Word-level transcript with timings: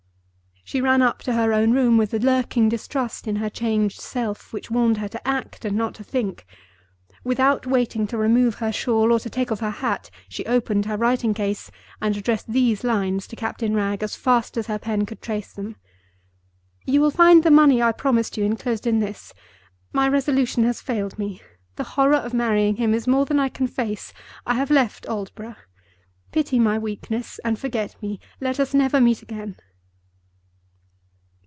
She 0.63 0.79
ran 0.79 1.01
up 1.01 1.19
to 1.23 1.33
her 1.33 1.51
own 1.51 1.73
room 1.73 1.97
with 1.97 2.13
a 2.13 2.19
lurking 2.19 2.69
distrust 2.69 3.27
in 3.27 3.37
her 3.37 3.49
changed 3.49 3.99
self 3.99 4.53
which 4.53 4.71
warned 4.71 4.99
her 4.99 5.09
to 5.09 5.27
act, 5.27 5.65
and 5.65 5.75
not 5.75 5.93
to 5.95 6.03
think. 6.03 6.45
Without 7.25 7.67
waiting 7.67 8.07
to 8.07 8.17
remove 8.17 8.55
her 8.55 8.71
shawl 8.71 9.11
or 9.11 9.19
to 9.19 9.29
take 9.29 9.51
off 9.51 9.59
her 9.59 9.69
hat, 9.69 10.09
she 10.29 10.45
opened 10.45 10.85
her 10.85 10.95
writing 10.95 11.33
case 11.33 11.71
and 12.01 12.15
addressed 12.15 12.53
these 12.53 12.85
lines 12.85 13.27
to 13.27 13.35
Captain 13.35 13.75
Wragge 13.75 14.01
as 14.01 14.15
fast 14.15 14.55
as 14.55 14.67
her 14.67 14.79
pen 14.79 15.05
could 15.05 15.21
trace 15.21 15.51
them: 15.51 15.75
"You 16.85 17.01
will 17.01 17.11
find 17.11 17.43
the 17.43 17.51
money 17.51 17.81
I 17.81 17.91
promised 17.91 18.37
you 18.37 18.45
inclosed 18.45 18.87
in 18.87 18.99
this. 18.99 19.33
My 19.91 20.07
resolution 20.07 20.63
has 20.63 20.79
failed 20.79 21.19
me. 21.19 21.41
The 21.75 21.83
horror 21.99 22.15
of 22.15 22.33
marrying 22.33 22.77
him 22.77 22.93
is 22.93 23.07
more 23.07 23.25
than 23.25 23.39
I 23.41 23.49
can 23.49 23.67
face. 23.67 24.13
I 24.45 24.53
have 24.53 24.71
left 24.71 25.05
Aldborough. 25.09 25.57
Pity 26.31 26.59
my 26.59 26.79
weakness, 26.79 27.41
and 27.43 27.59
forget 27.59 28.01
me. 28.01 28.21
Let 28.39 28.57
us 28.57 28.73
never 28.73 29.01
meet 29.01 29.21
again." 29.21 29.57